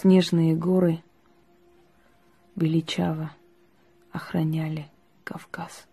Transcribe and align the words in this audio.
Снежные 0.00 0.54
горы 0.54 1.02
величаво 2.54 3.32
охраняли 4.12 4.86
Кавказ. 5.24 5.88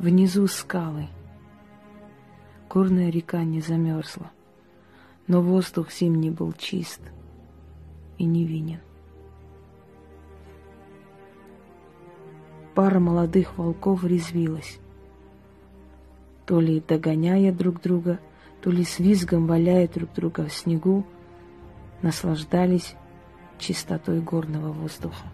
Внизу 0.00 0.48
скалы. 0.48 1.06
Горная 2.68 3.10
река 3.10 3.44
не 3.44 3.60
замерзла, 3.60 4.32
но 5.28 5.40
воздух 5.40 5.92
зимний 5.92 6.32
был 6.32 6.52
чист 6.52 7.00
и 8.18 8.24
невинен. 8.24 8.80
Пара 12.74 12.98
молодых 12.98 13.56
волков 13.56 14.02
резвилась, 14.02 14.80
то 16.44 16.58
ли 16.58 16.80
догоняя 16.80 17.52
друг 17.52 17.80
друга, 17.80 18.18
то 18.64 18.70
ли 18.70 18.82
с 18.82 18.98
визгом 18.98 19.46
валяя 19.46 19.86
друг 19.86 20.14
друга 20.14 20.46
в 20.46 20.52
снегу, 20.54 21.04
наслаждались 22.00 22.94
чистотой 23.58 24.22
горного 24.22 24.72
воздуха. 24.72 25.26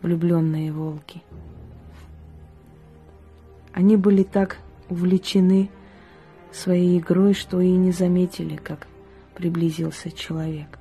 влюбленные 0.00 0.72
волки. 0.72 1.22
Они 3.72 3.96
были 3.96 4.22
так 4.22 4.58
увлечены 4.88 5.68
своей 6.52 6.98
игрой, 7.00 7.34
что 7.34 7.60
и 7.60 7.70
не 7.72 7.90
заметили, 7.90 8.56
как 8.56 8.86
приблизился 9.34 10.10
человек. 10.12 10.78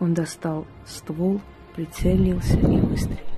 Он 0.00 0.14
достал 0.14 0.66
ствол, 0.84 1.40
прицелился 1.74 2.58
и 2.58 2.80
выстрелил. 2.80 3.35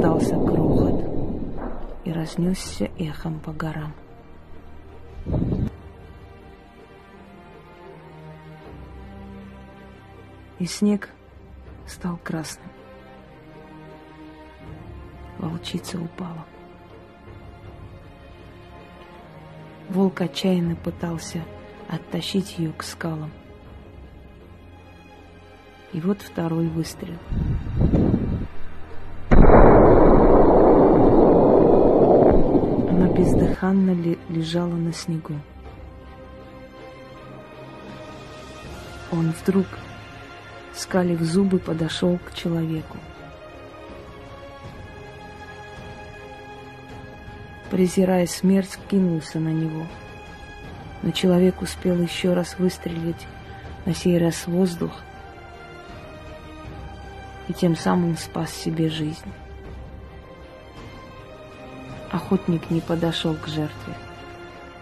Раздался 0.00 0.34
грохот 0.34 1.04
и 2.06 2.12
разнесся 2.12 2.90
эхом 2.96 3.38
по 3.38 3.52
горам. 3.52 3.92
и 10.58 10.64
снег 10.64 11.10
стал 11.86 12.16
красным. 12.24 12.70
Волчица 15.36 16.00
упала. 16.00 16.46
Волк 19.90 20.22
отчаянно 20.22 20.76
пытался 20.76 21.44
оттащить 21.90 22.58
ее 22.58 22.72
к 22.72 22.82
скалам. 22.84 23.32
И 25.92 26.00
вот 26.00 26.22
второй 26.22 26.68
выстрел. 26.68 27.18
Бездыханно 33.20 33.94
лежала 34.30 34.72
на 34.72 34.94
снегу. 34.94 35.34
Он 39.12 39.32
вдруг 39.32 39.66
скалив 40.72 41.20
зубы, 41.20 41.58
подошел 41.58 42.16
к 42.16 42.34
человеку. 42.34 42.96
Презирая 47.70 48.26
смерть, 48.26 48.78
кинулся 48.90 49.38
на 49.38 49.50
него. 49.50 49.86
Но 51.02 51.10
человек 51.10 51.60
успел 51.60 52.00
еще 52.00 52.32
раз 52.32 52.58
выстрелить, 52.58 53.26
на 53.84 53.94
сей 53.94 54.16
раз 54.16 54.46
воздух, 54.46 54.92
и 57.48 57.52
тем 57.52 57.76
самым 57.76 58.16
спас 58.16 58.50
себе 58.50 58.88
жизнь. 58.88 59.30
Охотник 62.10 62.70
не 62.70 62.80
подошел 62.80 63.34
к 63.34 63.46
жертве. 63.46 63.94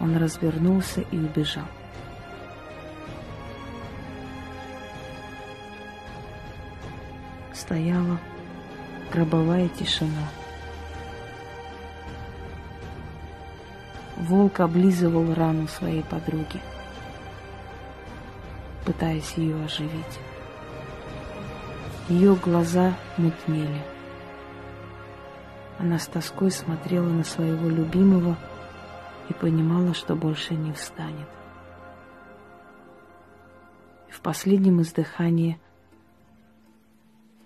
Он 0.01 0.17
развернулся 0.17 1.01
и 1.01 1.17
убежал. 1.19 1.65
стояла 7.69 8.19
гробовая 9.13 9.69
тишина. 9.69 10.31
Волк 14.17 14.61
облизывал 14.61 15.35
рану 15.35 15.69
своей 15.69 16.03
подруги, 16.03 16.61
пытаясь 18.87 19.35
ее 19.35 19.63
оживить. 19.63 20.19
Ее 22.09 22.35
глаза 22.37 22.95
мутнели. 23.19 23.83
Она 25.79 26.01
с 26.01 26.09
тоской 26.09 26.51
смотрела 26.51 27.09
на 27.09 27.23
своего 27.23 27.69
любимого 27.69 28.37
и 29.29 29.33
понимала, 29.33 29.95
что 29.95 30.17
больше 30.17 30.55
не 30.55 30.73
встанет. 30.73 31.29
В 34.11 34.21
последнем 34.21 34.83
издыхании 34.83 35.61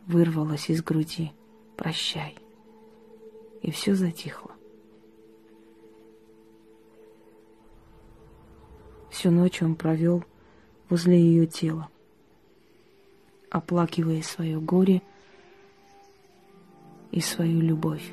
вырвалось 0.06 0.70
из 0.70 0.82
груди 0.82 1.32
«Прощай». 1.76 2.38
И 3.60 3.70
все 3.70 3.94
затихло. 3.94 4.50
Всю 9.10 9.31
ночь 9.31 9.62
он 9.62 9.76
провел 9.76 10.25
возле 10.88 11.20
ее 11.20 11.47
тела, 11.47 11.91
оплакивая 13.50 14.22
свое 14.22 14.59
горе 14.59 15.03
и 17.10 17.20
свою 17.20 17.60
любовь. 17.60 18.10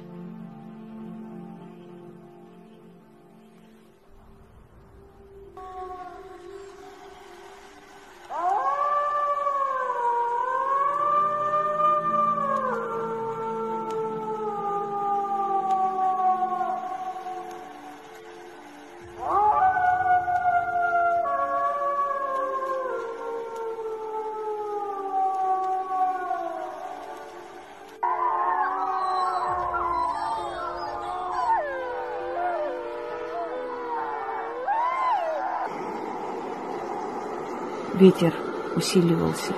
Ветер 37.99 38.33
усиливался. 38.77 39.51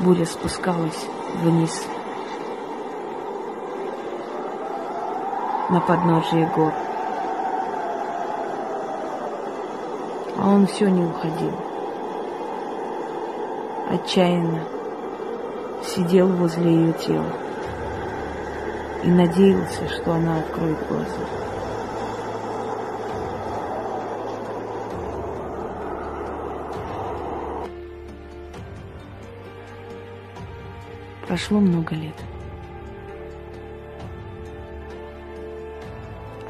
Буря 0.00 0.26
спускалась 0.26 1.06
вниз 1.42 1.86
на 5.70 5.80
подножие 5.80 6.44
гор. 6.54 6.74
А 10.36 10.50
он 10.50 10.66
все 10.66 10.90
не 10.90 11.02
уходил. 11.02 11.54
Отчаянно 13.88 14.60
сидел 15.82 16.28
возле 16.28 16.70
ее 16.70 16.92
тела 16.92 17.32
и 19.02 19.08
надеялся, 19.08 19.88
что 19.88 20.12
она 20.12 20.40
откроет 20.40 20.86
глаза. 20.88 21.47
Прошло 31.28 31.60
много 31.60 31.94
лет. 31.94 32.14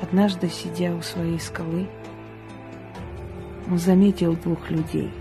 Однажды, 0.00 0.48
сидя 0.48 0.94
у 0.94 1.02
своей 1.02 1.40
скалы, 1.40 1.88
он 3.69 3.78
заметил 3.78 4.36
двух 4.36 4.70
людей. 4.70 5.12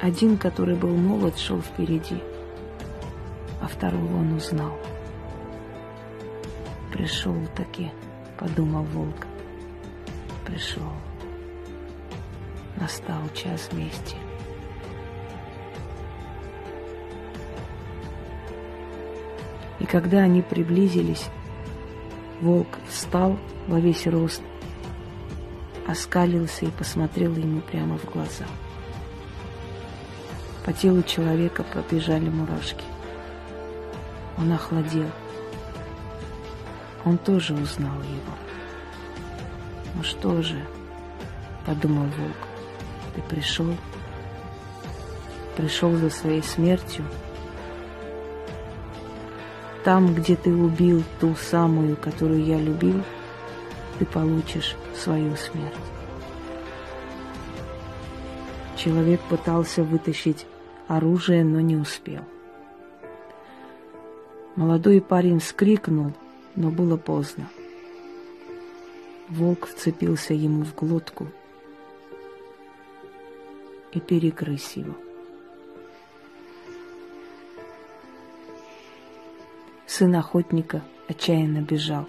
Один, 0.00 0.38
который 0.38 0.76
был 0.76 0.96
молод, 0.96 1.38
шел 1.38 1.60
впереди, 1.60 2.22
а 3.60 3.68
второго 3.68 4.16
он 4.16 4.32
узнал. 4.32 4.78
Пришел 6.90 7.36
таки, 7.54 7.92
подумал 8.38 8.84
волк. 8.84 9.26
Пришел. 10.46 10.90
Настал 12.80 13.28
час 13.34 13.70
мести. 13.74 14.16
Когда 19.96 20.18
они 20.18 20.42
приблизились, 20.42 21.30
волк 22.42 22.68
встал 22.86 23.38
во 23.66 23.80
весь 23.80 24.06
рост, 24.06 24.42
оскалился 25.88 26.66
и 26.66 26.70
посмотрел 26.70 27.34
ему 27.34 27.62
прямо 27.62 27.96
в 27.96 28.04
глаза. 28.04 28.44
По 30.66 30.74
телу 30.74 31.02
человека 31.02 31.62
побежали 31.62 32.28
мурашки. 32.28 32.84
Он 34.36 34.52
охладел. 34.52 35.10
Он 37.06 37.16
тоже 37.16 37.54
узнал 37.54 37.96
его. 38.02 38.34
«Ну 39.94 40.02
что 40.02 40.42
же?»— 40.42 40.62
подумал 41.64 42.04
волк. 42.04 42.36
«Ты 43.14 43.22
пришел? 43.22 43.74
Пришел 45.56 45.96
за 45.96 46.10
своей 46.10 46.42
смертью?» 46.42 47.06
Там, 49.86 50.16
где 50.16 50.34
ты 50.34 50.52
убил 50.52 51.04
ту 51.20 51.36
самую, 51.36 51.96
которую 51.96 52.44
я 52.44 52.58
любил, 52.58 53.04
ты 54.00 54.04
получишь 54.04 54.74
свою 54.96 55.36
смерть. 55.36 55.72
Человек 58.76 59.20
пытался 59.30 59.84
вытащить 59.84 60.44
оружие, 60.88 61.44
но 61.44 61.60
не 61.60 61.76
успел. 61.76 62.22
Молодой 64.56 65.00
парень 65.00 65.38
вскрикнул, 65.38 66.14
но 66.56 66.70
было 66.70 66.96
поздно. 66.96 67.48
Волк 69.28 69.68
вцепился 69.68 70.34
ему 70.34 70.64
в 70.64 70.74
глотку 70.74 71.28
и 73.92 74.00
перегрыз 74.00 74.72
его. 74.72 74.96
Сын 79.98 80.14
охотника 80.14 80.82
отчаянно 81.08 81.62
бежал. 81.62 82.06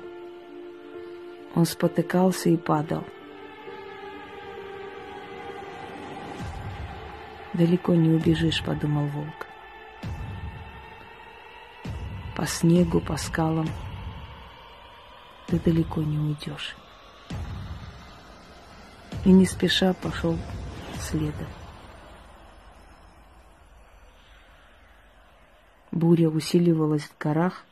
Он 1.56 1.66
спотыкался 1.66 2.50
и 2.50 2.57
падал. 2.57 3.06
«Далеко 7.54 7.95
не 7.95 8.10
убежишь»,— 8.10 8.62
подумал 8.66 9.06
волк. 9.06 9.48
По 12.36 12.45
снегу, 12.45 13.00
по 13.00 13.16
скалам 13.16 13.69
ты 15.48 15.57
далеко 15.57 16.01
не 16.01 16.19
уйдешь. 16.19 16.75
И 19.24 19.31
не 19.31 19.45
спеша 19.45 19.94
пошел 19.94 20.38
следом. 21.00 21.48
Буря 25.94 26.28
усиливалась 26.28 27.04
в 27.04 27.18
горах, 27.18 27.63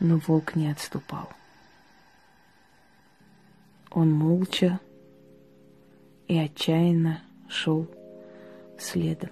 но 0.00 0.18
волк 0.18 0.54
не 0.54 0.70
отступал. 0.70 1.28
Он 3.90 4.12
молча 4.12 4.80
и 6.26 6.36
отчаянно 6.36 7.22
шел 7.48 7.86
следом. 8.78 9.30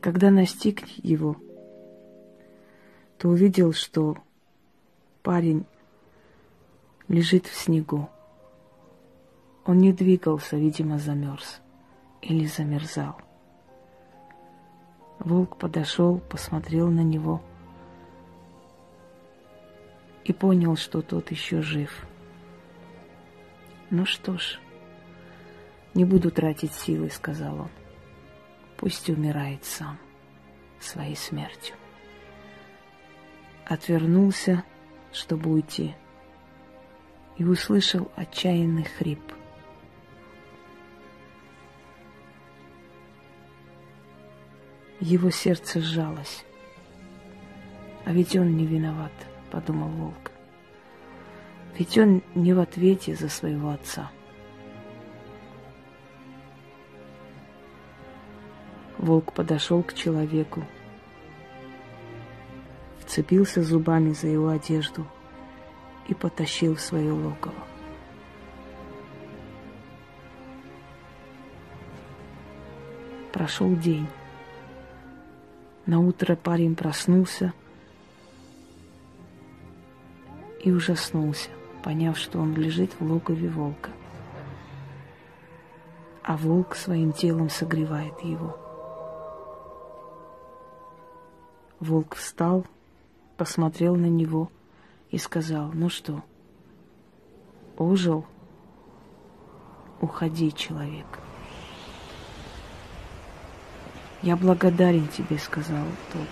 Когда 0.00 0.30
настиг 0.30 0.86
его, 1.02 1.36
то 3.18 3.28
увидел, 3.28 3.72
что 3.72 4.16
парень 5.22 5.66
лежит 7.08 7.46
в 7.46 7.56
снегу. 7.56 8.08
Он 9.64 9.78
не 9.78 9.92
двигался, 9.92 10.56
видимо, 10.56 10.98
замерз 10.98 11.60
или 12.22 12.46
замерзал. 12.46 13.20
Волк 15.18 15.56
подошел, 15.56 16.18
посмотрел 16.18 16.90
на 16.90 17.00
него 17.00 17.42
и 20.24 20.32
понял, 20.32 20.76
что 20.76 21.02
тот 21.02 21.30
еще 21.30 21.62
жив. 21.62 22.06
Ну 23.90 24.04
что 24.04 24.36
ж, 24.38 24.58
не 25.94 26.04
буду 26.04 26.30
тратить 26.30 26.72
силы, 26.72 27.10
сказал 27.10 27.60
он. 27.60 27.70
Пусть 28.76 29.08
умирает 29.08 29.64
сам 29.64 29.98
своей 30.80 31.16
смертью. 31.16 31.74
Отвернулся, 33.64 34.64
чтобы 35.12 35.50
уйти, 35.50 35.94
и 37.36 37.44
услышал 37.44 38.10
отчаянный 38.16 38.84
хрип– 38.84 39.20
Его 45.06 45.30
сердце 45.30 45.80
сжалось. 45.80 46.44
А 48.04 48.12
ведь 48.12 48.34
он 48.34 48.56
не 48.56 48.66
виноват, 48.66 49.12
подумал 49.52 49.88
волк. 49.88 50.32
Ведь 51.78 51.96
он 51.96 52.24
не 52.34 52.52
в 52.52 52.58
ответе 52.58 53.14
за 53.14 53.28
своего 53.28 53.70
отца. 53.70 54.10
Волк 58.98 59.32
подошел 59.32 59.84
к 59.84 59.94
человеку, 59.94 60.64
вцепился 62.98 63.62
зубами 63.62 64.12
за 64.12 64.26
его 64.26 64.48
одежду 64.48 65.06
и 66.08 66.14
потащил 66.14 66.74
в 66.74 66.80
свое 66.80 67.12
логово. 67.12 67.64
Прошел 73.32 73.72
день. 73.76 74.08
На 75.86 76.00
утро 76.00 76.34
парень 76.34 76.74
проснулся 76.74 77.52
и 80.60 80.72
ужаснулся, 80.72 81.48
поняв, 81.84 82.18
что 82.18 82.40
он 82.40 82.54
лежит 82.54 82.90
в 82.98 83.04
логове 83.04 83.48
волка. 83.48 83.90
А 86.24 86.36
волк 86.36 86.74
своим 86.74 87.12
телом 87.12 87.48
согревает 87.48 88.20
его. 88.22 88.58
Волк 91.78 92.16
встал, 92.16 92.66
посмотрел 93.36 93.94
на 93.94 94.06
него 94.06 94.50
и 95.10 95.18
сказал, 95.18 95.70
ну 95.72 95.88
что, 95.88 96.24
ожил? 97.76 98.26
Уходи, 100.00 100.50
человек. 100.52 101.06
«Я 104.26 104.34
благодарен 104.34 105.06
тебе»,— 105.06 105.38
сказал 105.38 105.86
тот. 106.12 106.26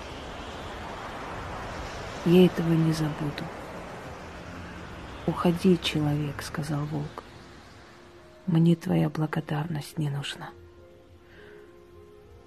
«Я 2.25 2.44
этого 2.46 2.73
не 2.73 2.93
забуду». 2.93 3.44
«Уходи, 5.29 5.79
человек»,— 5.81 6.35
сказал 6.43 6.87
волк. 6.87 7.23
«Мне 8.48 8.74
твоя 8.74 9.08
благодарность 9.08 9.96
не 9.96 10.10
нужна. 10.10 10.51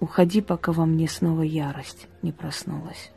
Уходи, 0.00 0.42
пока 0.42 0.72
во 0.72 0.84
мне 0.84 1.08
снова 1.08 1.40
ярость 1.40 2.08
не 2.20 2.30
проснулась». 2.30 3.10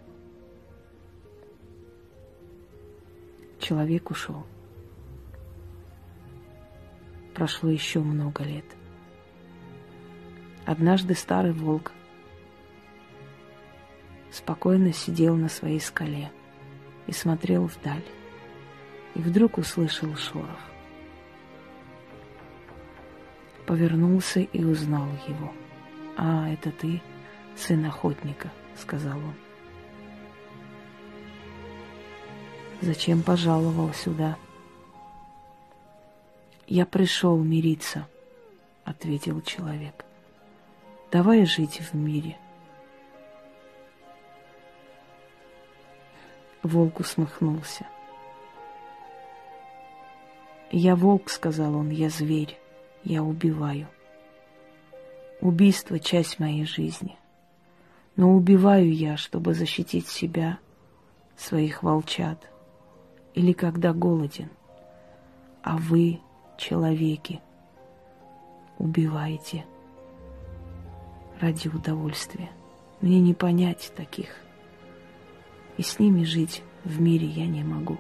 Человек 3.60 4.10
ушел. 4.10 4.46
Прошло 7.36 7.70
еще 7.70 8.00
много 8.00 8.46
лет. 8.46 8.66
Однажды 10.66 11.14
старый 11.14 11.52
волк 11.52 11.92
спокойно 14.32 14.94
сидел 14.94 15.36
на 15.36 15.50
своей 15.50 15.80
скале 15.80 16.32
и 17.08 17.12
смотрел 17.12 17.66
вдаль. 17.66 18.04
И 19.14 19.20
вдруг 19.20 19.58
услышал 19.58 20.16
шорох. 20.16 20.48
Повернулся 23.66 24.40
и 24.40 24.64
узнал 24.64 25.08
его. 25.28 25.52
«А, 26.18 26.50
это 26.50 26.72
ты, 26.72 27.02
сын 27.56 27.86
охотника»,— 27.86 28.50
сказал 28.76 29.18
он. 29.18 29.34
«Зачем 32.82 33.22
пожаловал 33.22 33.94
сюда?» 33.94 34.38
«Я 36.68 36.86
пришел 36.86 37.38
мириться»,— 37.38 38.08
ответил 38.86 39.42
человек. 39.42 40.06
«Давай 41.12 41.46
жить 41.46 41.82
в 41.82 41.94
мире». 41.94 42.38
Волк 46.64 47.00
усмехнулся. 47.00 47.88
«Я 50.72 50.96
волк»,— 50.96 51.30
сказал 51.32 51.76
он,— 51.76 51.90
«я 51.92 52.10
зверь, 52.10 52.60
я 53.04 53.24
убиваю. 53.24 53.88
Убийство— 55.42 56.00
часть 56.00 56.40
моей 56.40 56.66
жизни. 56.66 57.18
Но 58.16 58.34
убиваю 58.34 58.94
я, 58.94 59.18
чтобы 59.18 59.54
защитить 59.54 60.08
себя, 60.08 60.60
своих 61.36 61.82
волчат, 61.82 62.50
или 63.34 63.54
когда 63.54 63.92
голоден. 63.92 64.50
А 65.64 65.78
вы, 65.78 66.20
человеки, 66.58 67.42
убиваете 68.78 69.66
ради 71.40 71.68
удовольствия. 71.70 72.52
Мне 73.02 73.20
не 73.20 73.34
понять 73.34 73.92
таких 73.96 74.30
и 75.82 75.84
с 75.84 75.98
ними 75.98 76.24
жить 76.24 76.62
в 76.84 77.02
мире 77.02 77.26
я 77.26 77.48
не 77.48 77.64
могу. 77.64 77.98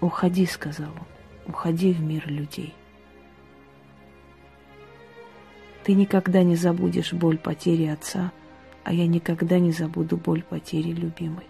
«Уходи»,— 0.00 0.46
сказал 0.46 0.92
он,— 0.92 1.06
«уходи 1.48 1.92
в 1.92 2.00
мир 2.00 2.28
людей». 2.28 2.72
Ты 5.82 5.94
никогда 5.94 6.44
не 6.44 6.54
забудешь 6.54 7.12
боль 7.12 7.38
потери 7.38 7.86
отца, 7.86 8.30
а 8.84 8.92
я 8.92 9.08
никогда 9.08 9.58
не 9.58 9.72
забуду 9.72 10.16
боль 10.16 10.44
потери 10.44 10.92
любимой. 10.92 11.48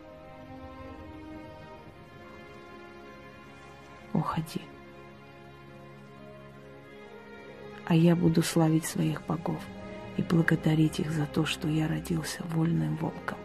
Уходи. 4.14 4.62
А 7.85 7.95
я 7.95 8.16
буду 8.16 8.42
славить 8.42 8.87
своих 8.87 9.21
богов 9.26 9.61
и 10.16 10.23
благодарить 10.23 10.99
их 10.99 11.11
за 11.11 11.26
то, 11.26 11.45
что 11.45 11.68
я 11.68 11.87
родился 11.88 12.42
вольным 12.45 12.97
волком. 12.97 13.37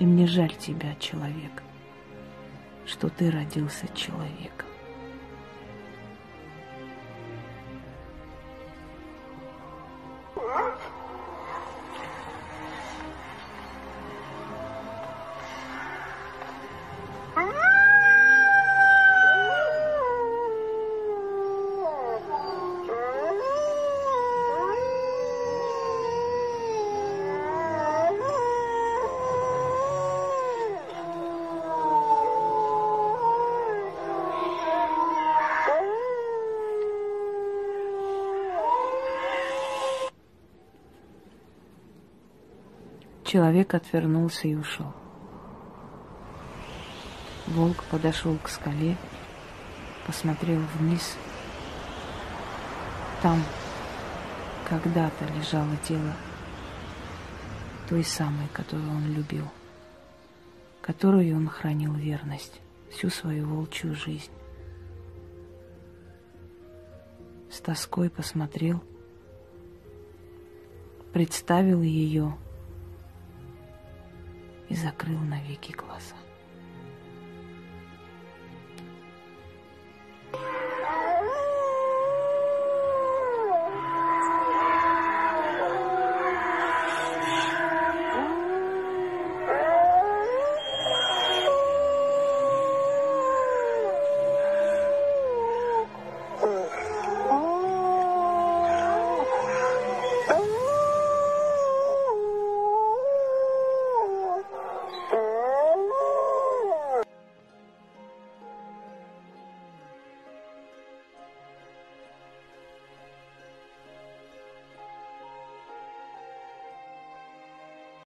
И 0.00 0.06
мне 0.06 0.26
жаль 0.26 0.56
тебя, 0.56 0.94
человек, 0.98 1.62
что 2.86 3.10
ты 3.10 3.30
родился 3.30 3.86
человеком. 3.94 4.69
Человек 43.30 43.74
отвернулся 43.74 44.48
и 44.48 44.56
ушел. 44.56 44.92
Волк 47.46 47.84
подошел 47.84 48.36
к 48.38 48.48
скале, 48.48 48.96
посмотрел 50.04 50.60
вниз. 50.76 51.16
Там 53.22 53.40
когда-то 54.68 55.26
лежало 55.26 55.76
тело 55.76 56.12
той 57.88 58.02
самой, 58.02 58.48
которую 58.52 58.90
он 58.90 59.14
любил, 59.14 59.46
которую 60.82 61.36
он 61.36 61.46
хранил 61.46 61.94
верность 61.94 62.60
всю 62.90 63.10
свою 63.10 63.46
волчью 63.46 63.94
жизнь. 63.94 64.32
С 67.48 67.60
тоской 67.60 68.10
посмотрел, 68.10 68.82
представил 71.12 71.80
ее 71.80 72.34
и 74.70 74.74
закрыл 74.74 75.18
навеки 75.18 75.72
глаза. 75.72 76.14